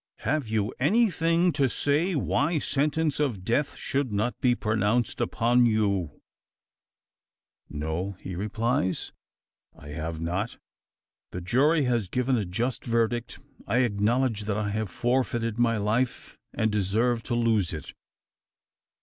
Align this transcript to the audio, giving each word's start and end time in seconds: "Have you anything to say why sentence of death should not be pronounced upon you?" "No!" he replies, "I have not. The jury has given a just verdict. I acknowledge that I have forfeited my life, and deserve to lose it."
"Have 0.21 0.47
you 0.47 0.73
anything 0.79 1.51
to 1.51 1.69
say 1.69 2.15
why 2.15 2.57
sentence 2.57 3.19
of 3.19 3.45
death 3.45 3.75
should 3.77 4.11
not 4.11 4.41
be 4.41 4.55
pronounced 4.55 5.21
upon 5.21 5.67
you?" 5.67 6.21
"No!" 7.69 8.13
he 8.19 8.33
replies, 8.33 9.11
"I 9.77 9.89
have 9.89 10.19
not. 10.19 10.57
The 11.29 11.39
jury 11.39 11.83
has 11.83 12.09
given 12.09 12.35
a 12.35 12.45
just 12.45 12.83
verdict. 12.83 13.37
I 13.67 13.81
acknowledge 13.85 14.45
that 14.45 14.57
I 14.57 14.71
have 14.71 14.89
forfeited 14.89 15.59
my 15.59 15.77
life, 15.77 16.35
and 16.51 16.71
deserve 16.71 17.21
to 17.25 17.35
lose 17.35 17.71
it." 17.71 17.93